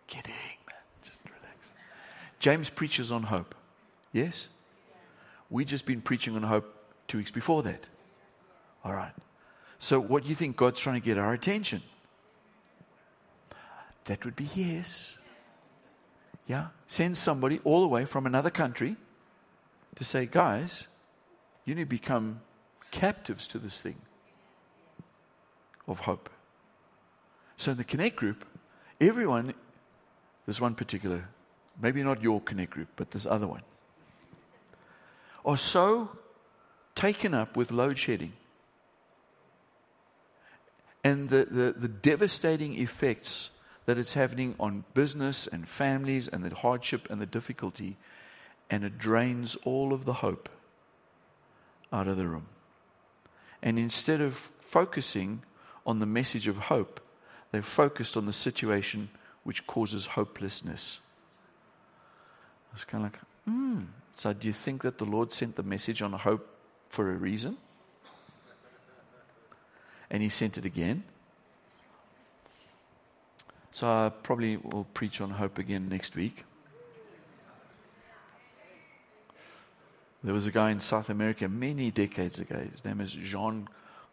[0.08, 0.76] kidding, man.
[1.04, 1.72] Just relax.
[2.40, 3.56] James preaches on hope.
[4.14, 4.50] Yes?
[5.52, 6.74] we just been preaching on hope
[7.08, 7.86] two weeks before that.
[8.84, 9.12] All right.
[9.78, 11.84] So, what do you think God's trying to get our attention?
[14.06, 15.18] That would be yes.
[16.48, 16.68] Yeah.
[16.88, 18.96] Send somebody all the way from another country
[19.96, 20.88] to say, guys,
[21.72, 22.42] you need to become
[22.92, 23.96] captives to this thing
[25.88, 26.30] of hope.
[27.56, 28.44] So, in the Connect group,
[29.00, 29.54] everyone,
[30.46, 31.30] there's one particular,
[31.82, 33.62] maybe not your Connect group, but this other one,
[35.46, 36.10] are so
[36.94, 38.34] taken up with load shedding
[41.06, 43.50] and the, the, the devastating effects
[43.86, 47.96] that it's having on business and families and the hardship and the difficulty,
[48.70, 50.50] and it drains all of the hope
[51.92, 52.48] out of the room.
[53.62, 55.44] And instead of focusing
[55.86, 57.00] on the message of hope,
[57.52, 59.10] they're focused on the situation
[59.44, 61.00] which causes hopelessness.
[62.74, 63.82] It's kind of like, hmm,
[64.14, 66.48] so, do you think that the Lord sent the message on hope
[66.90, 67.58] for a reason?
[70.10, 71.04] And He sent it again.
[73.72, 76.44] So I probably will preach on hope again next week.
[80.24, 82.58] There was a guy in South America many decades ago.
[82.72, 83.68] His name is Juan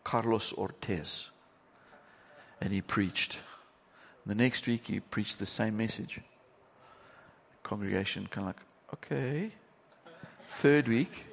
[0.04, 1.28] Carlos Ortiz.
[2.60, 3.38] And he preached.
[4.24, 6.20] The next week, he preached the same message.
[7.62, 9.52] Congregation kind of like, okay.
[10.46, 11.26] Third week,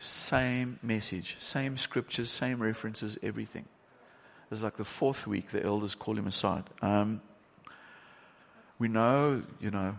[0.00, 3.62] same message, same scriptures, same references, everything.
[3.62, 6.64] It was like the fourth week, the elders call him aside.
[6.82, 7.22] Um,
[8.78, 9.96] we know, you know,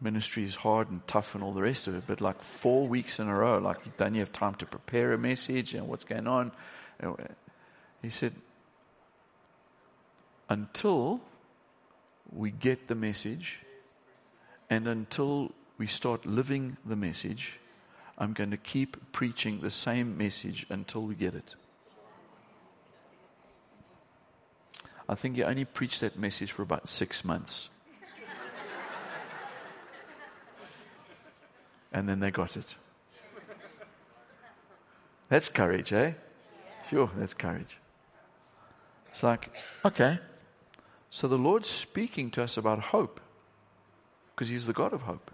[0.00, 3.18] ministry is hard and tough and all the rest of it, but like four weeks
[3.18, 6.26] in a row, like you don't have time to prepare a message and what's going
[6.26, 6.52] on.
[8.02, 8.34] He said,
[10.48, 11.20] until
[12.32, 13.60] we get the message
[14.68, 17.58] and until we start living the message,
[18.18, 21.54] I'm going to keep preaching the same message until we get it.
[25.08, 27.70] I think he only preached that message for about six months.
[31.92, 32.74] And then they got it.
[35.28, 36.12] That's courage, eh?
[36.88, 37.78] Sure, that's courage.
[39.10, 39.50] It's like,
[39.84, 40.18] okay,
[41.10, 43.20] so the Lord's speaking to us about hope
[44.34, 45.30] because He's the God of hope.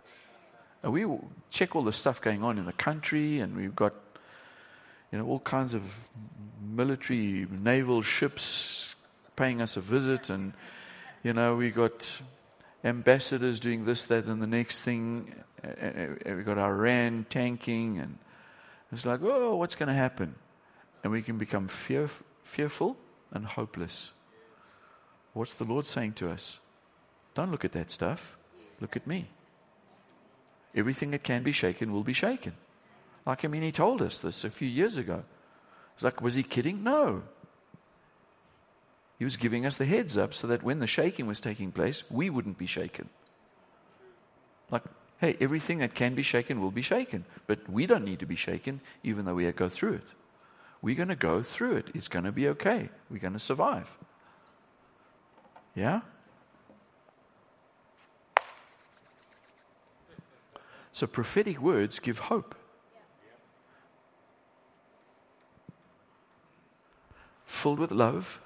[0.82, 1.06] And we
[1.50, 3.94] check all the stuff going on in the country, and we've got
[5.10, 6.08] you know all kinds of
[6.60, 8.94] military naval ships
[9.36, 10.54] paying us a visit, and
[11.22, 12.22] you know we got
[12.84, 15.34] ambassadors doing this, that, and the next thing.
[15.64, 18.18] Eh, eh, we got Iran tanking, and
[18.90, 20.34] it's like, oh, what's going to happen?
[21.02, 22.08] And we can become fear,
[22.42, 22.96] fearful
[23.32, 24.12] and hopeless.
[25.32, 26.60] What's the Lord saying to us?
[27.34, 28.36] Don't look at that stuff.
[28.80, 29.28] Look at me.
[30.74, 32.54] Everything that can be shaken will be shaken.
[33.24, 35.24] Like, I mean, he told us this a few years ago.
[35.94, 36.82] It's like, was he kidding?
[36.82, 37.22] No.
[39.18, 42.02] He was giving us the heads up so that when the shaking was taking place,
[42.10, 43.08] we wouldn't be shaken.
[44.70, 44.82] Like,
[45.22, 47.24] hey, everything that can be shaken will be shaken.
[47.46, 50.08] But we don't need to be shaken, even though we go through it.
[50.82, 51.90] We're going to go through it.
[51.94, 52.88] It's going to be okay.
[53.08, 53.96] We're going to survive.
[55.76, 56.00] Yeah?
[60.90, 62.56] So prophetic words give hope.
[67.44, 68.40] Filled with love,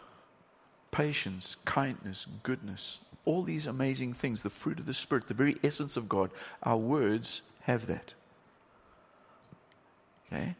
[0.91, 5.99] patience, kindness, goodness, all these amazing things, the fruit of the Spirit, the very essence
[5.99, 6.31] of God,
[6.62, 8.15] our words have that.
[10.33, 10.55] Okay?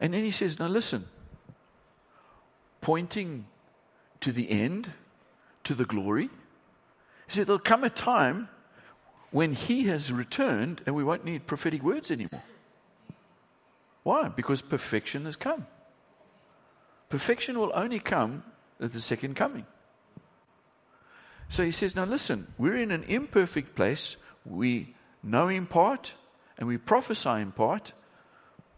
[0.00, 1.06] And then he says, Now listen,
[2.80, 3.46] pointing
[4.20, 4.92] to the end,
[5.64, 6.30] to the glory,
[7.26, 8.48] he said, There'll come a time
[9.30, 12.42] when he has returned and we won't need prophetic words anymore.
[14.02, 14.28] Why?
[14.28, 15.66] Because perfection has come.
[17.08, 18.44] Perfection will only come
[18.80, 19.66] at the second coming.
[21.50, 24.16] So he says, Now listen, we're in an imperfect place.
[24.46, 26.14] We know in part
[26.56, 27.92] and we prophesy in part,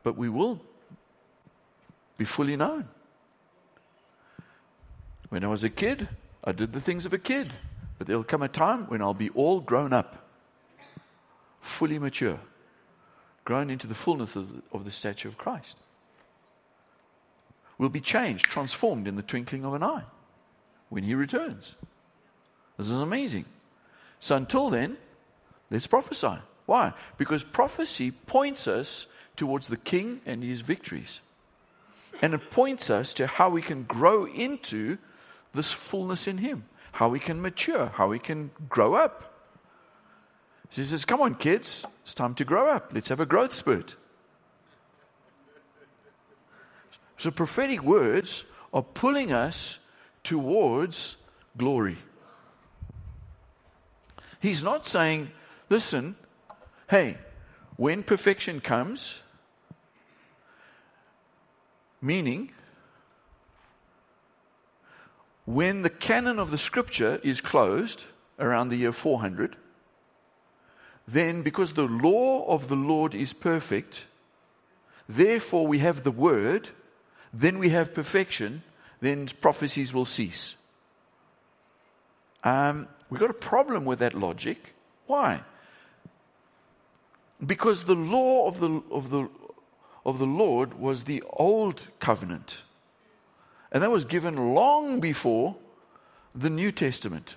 [0.02, 0.60] but we will
[2.16, 2.88] be fully known.
[5.28, 6.08] When I was a kid,
[6.42, 7.50] I did the things of a kid,
[7.98, 10.18] but there'll come a time when I'll be all grown up
[11.60, 12.40] fully mature,
[13.44, 15.76] grown into the fullness of the, of the stature of Christ.
[17.78, 20.04] We'll be changed, transformed in the twinkling of an eye
[20.88, 21.76] when He returns.
[22.82, 23.44] This is amazing.
[24.18, 24.96] So until then,
[25.70, 26.34] let's prophesy.
[26.66, 26.94] Why?
[27.16, 31.20] Because prophecy points us towards the King and His victories.
[32.20, 34.98] And it points us to how we can grow into
[35.54, 39.32] this fullness in Him, how we can mature, how we can grow up.
[40.68, 42.90] He says, Come on, kids, it's time to grow up.
[42.92, 43.94] Let's have a growth spurt.
[47.16, 48.42] So, prophetic words
[48.74, 49.78] are pulling us
[50.24, 51.16] towards
[51.56, 51.98] glory.
[54.42, 55.30] He's not saying,
[55.70, 56.16] Listen,
[56.90, 57.16] hey,
[57.76, 59.22] when perfection comes,
[62.02, 62.50] meaning,
[65.46, 68.04] when the canon of the scripture is closed
[68.38, 69.56] around the year 400,
[71.06, 74.04] then because the law of the Lord is perfect,
[75.08, 76.68] therefore we have the word,
[77.32, 78.62] then we have perfection,
[79.00, 80.56] then prophecies will cease.
[82.44, 84.72] Um, we've got a problem with that logic.
[85.06, 85.42] Why?
[87.44, 89.28] Because the law of the, of the,
[90.06, 92.56] of the Lord was the old covenant.
[93.70, 95.56] And that was given long before
[96.34, 97.36] the New Testament.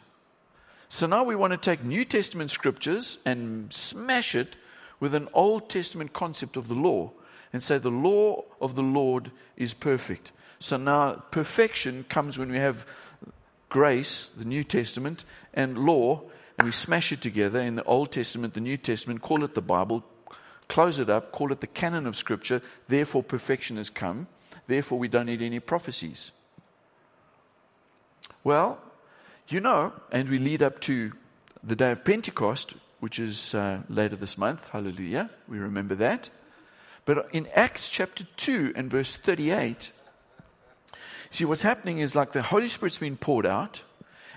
[0.87, 4.55] So now we want to take New Testament scriptures and smash it
[5.01, 7.11] with an Old Testament concept of the law
[7.51, 10.31] and say the law of the Lord is perfect.
[10.57, 12.85] So now perfection comes when we have
[13.69, 16.21] grace, the New Testament, and law,
[16.57, 19.61] and we smash it together in the Old Testament, the New Testament, call it the
[19.61, 20.03] Bible,
[20.67, 24.27] close it up, call it the canon of Scripture, therefore perfection has come,
[24.67, 26.31] therefore we don't need any prophecies.
[28.43, 28.79] Well,
[29.47, 31.13] you know, and we lead up to
[31.63, 34.67] the day of Pentecost, which is uh, later this month.
[34.69, 35.29] Hallelujah.
[35.47, 36.29] We remember that.
[37.05, 39.91] But in Acts chapter 2 and verse 38,
[41.35, 43.81] see what's happening is like the Holy Spirit's been poured out.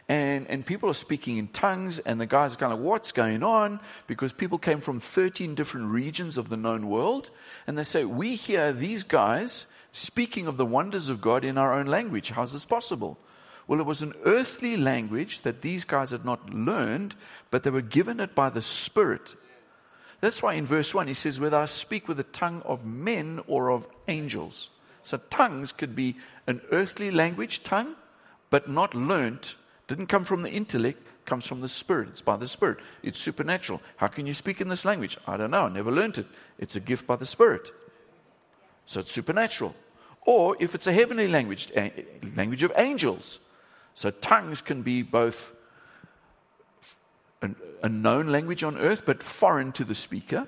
[0.09, 3.42] And, and people are speaking in tongues, and the guys are kind of, what's going
[3.42, 3.78] on?
[4.07, 7.28] Because people came from 13 different regions of the known world,
[7.66, 11.74] and they say, we hear these guys speaking of the wonders of God in our
[11.74, 12.30] own language.
[12.30, 13.18] How's this possible?
[13.66, 17.14] Well, it was an earthly language that these guys had not learned,
[17.51, 19.36] but they were given it by the Spirit.
[20.22, 23.42] That's why in verse 1 he says, Whether I speak with the tongue of men
[23.46, 24.70] or of angels.
[25.09, 27.96] So tongues could be an earthly language tongue,
[28.50, 29.54] but not learnt,
[29.86, 32.11] didn't come from the intellect, comes from the Spirit.
[32.11, 32.80] It's by the Spirit.
[33.02, 33.80] It's supernatural.
[33.96, 35.16] How can you speak in this language?
[35.26, 35.64] I don't know.
[35.64, 36.26] I never learnt it.
[36.59, 37.70] It's a gift by the Spirit.
[38.84, 39.74] So it's supernatural.
[40.26, 41.72] Or if it's a heavenly language,
[42.36, 43.38] language of angels.
[43.94, 45.54] So tongues can be both
[47.82, 50.46] a known language on earth, but foreign to the speaker,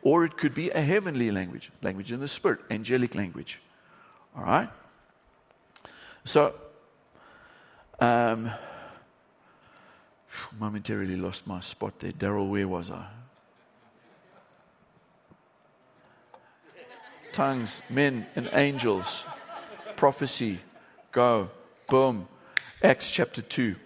[0.00, 3.60] or it could be a heavenly language, language in the spirit, angelic language.
[4.36, 4.68] All right?
[6.24, 6.54] So,
[8.00, 8.50] um,
[10.58, 12.12] momentarily lost my spot there.
[12.12, 13.06] Daryl, where was I?
[17.32, 19.24] Tongues, men, and angels.
[19.96, 20.60] Prophecy.
[21.12, 21.50] Go.
[21.88, 22.28] Boom.
[22.82, 23.76] Acts chapter 2.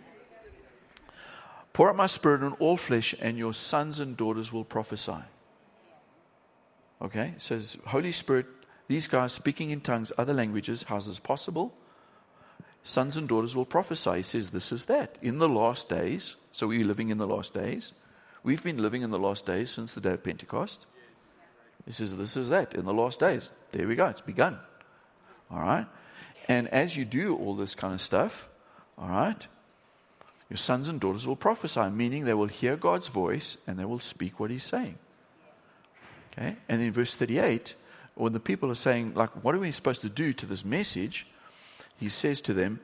[1.73, 5.23] Pour out my spirit on all flesh, and your sons and daughters will prophesy.
[7.01, 7.35] Okay?
[7.37, 8.47] It says, Holy Spirit,
[8.89, 11.75] these guys speaking in tongues, other languages, how's this possible?
[12.83, 14.17] Sons and daughters will prophesy.
[14.17, 15.19] He says, This is that.
[15.21, 17.93] In the last days, so we're living in the last days.
[18.43, 20.87] We've been living in the last days since the day of Pentecost.
[21.85, 22.75] He says, This is that.
[22.75, 23.53] In the last days.
[23.73, 24.07] There we go.
[24.07, 24.59] It's begun.
[25.51, 25.87] All right?
[26.49, 28.49] And as you do all this kind of stuff,
[28.97, 29.47] all right?
[30.49, 33.99] Your sons and daughters will prophesy, meaning they will hear God's voice and they will
[33.99, 34.97] speak what He's saying.
[36.33, 36.57] Okay?
[36.71, 37.75] And in verse 38,
[38.19, 41.27] when the people are saying, like, what are we supposed to do to this message?
[41.99, 42.81] He says to them,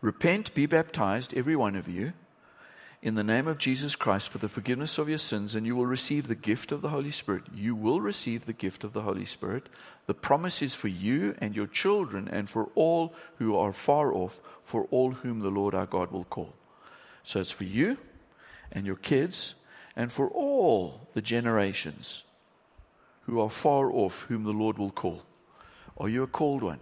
[0.00, 2.14] Repent, be baptized, every one of you,
[3.02, 5.86] in the name of Jesus Christ for the forgiveness of your sins, and you will
[5.86, 7.44] receive the gift of the Holy Spirit.
[7.54, 9.68] You will receive the gift of the Holy Spirit.
[10.06, 14.40] The promise is for you and your children, and for all who are far off,
[14.64, 16.54] for all whom the Lord our God will call.
[17.22, 17.98] So it's for you
[18.72, 19.54] and your kids,
[19.96, 22.24] and for all the generations
[23.30, 25.22] who are far off, whom the Lord will call.
[25.96, 26.80] Are you a called one?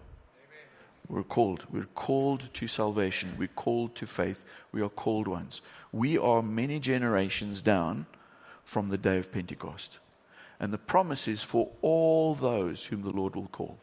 [1.06, 1.64] We're called.
[1.70, 3.34] We're called to salvation.
[3.36, 4.46] We're called to faith.
[4.72, 5.60] We are called ones.
[5.92, 8.06] We are many generations down
[8.64, 9.98] from the day of Pentecost.
[10.58, 13.78] And the promise is for all those whom the Lord will call.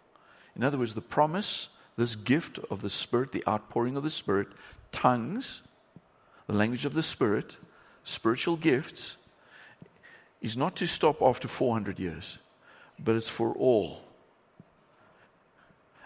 [0.56, 4.48] In other words, the promise, this gift of the Spirit, the outpouring of the Spirit,
[4.92, 5.62] tongues,
[6.48, 7.58] the language of the Spirit,
[8.04, 9.18] spiritual gifts,
[10.42, 12.40] is not to stop after 400 years,
[13.00, 14.02] but it's for all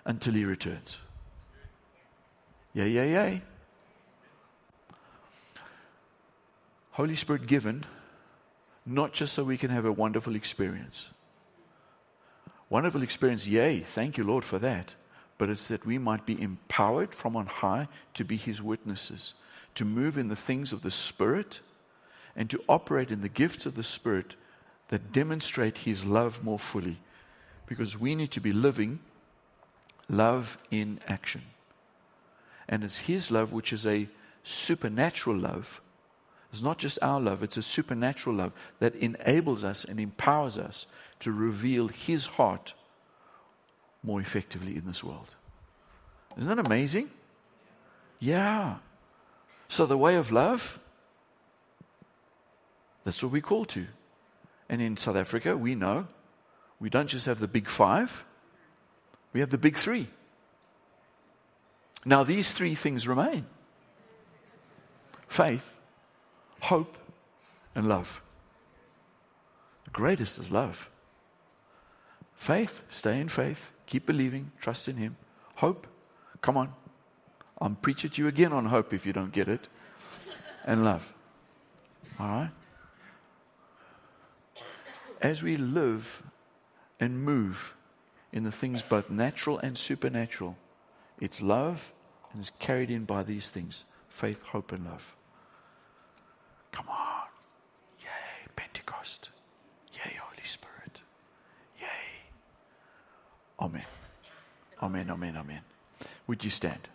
[0.06, 0.98] until He returns.
[2.74, 3.42] Yay, yay, yay.
[6.92, 7.86] Holy Spirit given,
[8.86, 11.10] not just so we can have a wonderful experience.
[12.70, 14.96] Wonderful experience, yay, thank you, Lord, for that.
[15.38, 19.34] But it's that we might be empowered from on high to be His witnesses,
[19.76, 21.62] to move in the things of the Spirit,
[22.36, 24.36] and to operate in the gifts of the Spirit
[24.90, 27.00] that demonstrate His love more fully.
[27.66, 29.00] Because we need to be living
[30.10, 31.42] love in action.
[32.68, 34.08] And it's His love, which is a
[34.44, 35.82] supernatural love.
[36.52, 40.88] It's not just our love, it's a supernatural love that enables us and empowers us
[41.20, 42.74] to reveal His heart
[44.04, 45.36] more effectively in this world.
[46.38, 47.12] Isn't that amazing?
[48.20, 48.78] Yeah.
[49.68, 50.80] So, the way of love,
[53.04, 53.86] that's what we call to.
[54.70, 56.08] And in South Africa, we know
[56.80, 58.24] we don't just have the big five,
[59.34, 60.08] we have the big three.
[62.06, 63.46] Now, these three things remain
[65.28, 65.80] faith,
[66.62, 66.98] hope,
[67.76, 68.22] and love.
[69.86, 70.90] The greatest is love.
[72.36, 75.18] Faith, stay in faith, keep believing, trust in Him.
[75.56, 75.88] Hope,
[76.42, 76.74] come on.
[77.60, 79.68] I'm preaching to you again on hope if you don't get it.
[80.66, 81.12] And love.
[82.20, 82.52] All right?
[85.22, 86.24] As we live
[87.00, 87.76] and move
[88.32, 90.58] in the things both natural and supernatural,
[91.20, 91.92] it's love,
[92.32, 95.16] and is carried in by these things faith, hope, and love.
[96.72, 97.28] Come on.
[98.02, 99.30] Yay, Pentecost.
[99.94, 101.02] Yay, Holy Spirit.
[101.80, 101.88] Yay.
[103.60, 103.86] Amen.
[104.82, 105.62] Amen, amen, amen.
[106.28, 106.88] Would you stand?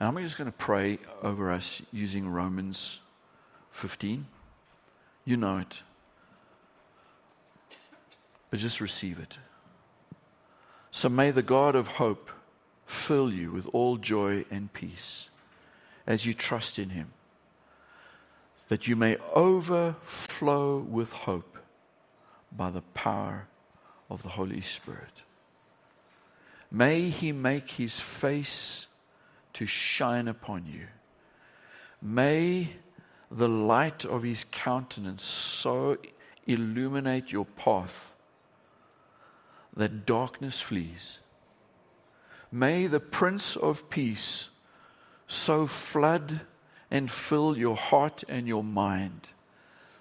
[0.00, 3.00] And I'm just going to pray over us using Romans
[3.70, 4.26] 15.
[5.26, 5.82] You know it.
[8.50, 9.36] But just receive it.
[10.90, 12.30] So may the God of hope
[12.86, 15.28] fill you with all joy and peace
[16.06, 17.12] as you trust in him,
[18.68, 21.58] that you may overflow with hope
[22.50, 23.46] by the power
[24.08, 25.22] of the Holy Spirit.
[26.70, 28.86] May he make his face
[29.54, 30.86] to shine upon you.
[32.02, 32.76] May
[33.30, 35.98] the light of his countenance so
[36.46, 38.14] illuminate your path
[39.76, 41.20] that darkness flees.
[42.50, 44.48] May the Prince of Peace
[45.28, 46.40] so flood
[46.90, 49.30] and fill your heart and your mind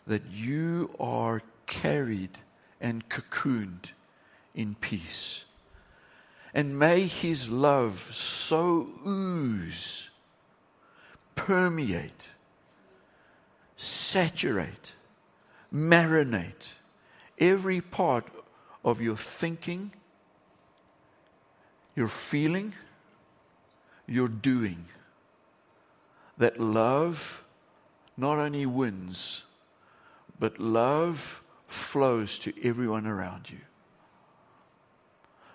[0.08, 2.40] that you are carried
[2.82, 3.92] and cocooned
[4.56, 5.46] in peace.
[6.54, 10.10] And may his love so ooze,
[11.36, 12.30] permeate,
[13.78, 14.94] saturate,
[15.74, 16.74] marinate
[17.38, 18.26] every part
[18.84, 19.92] of your thinking,
[21.96, 22.74] your feeling,
[24.08, 24.86] your doing.
[26.38, 27.44] That love
[28.18, 29.44] not only wins,
[30.40, 33.60] but love flows to everyone around you.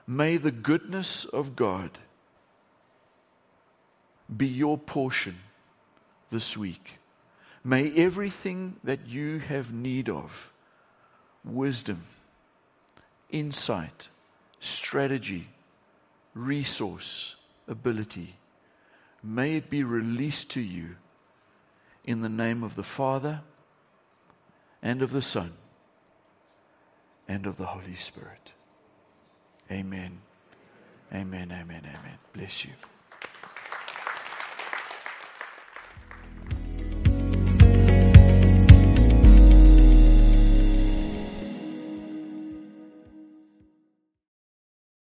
[0.07, 1.99] May the goodness of God
[4.35, 5.37] be your portion
[6.31, 6.99] this week.
[7.63, 10.53] May everything that you have need of
[11.45, 12.03] wisdom,
[13.31, 14.09] insight,
[14.61, 15.49] strategy,
[16.35, 17.37] resource,
[17.67, 18.37] ability
[19.25, 20.97] may it be released to you
[22.05, 23.41] in the name of the Father
[24.83, 25.55] and of the Son
[27.27, 28.53] and of the Holy Spirit.
[29.71, 30.21] Amen.
[31.13, 32.19] Amen, amen, amen.
[32.33, 32.73] Bless you.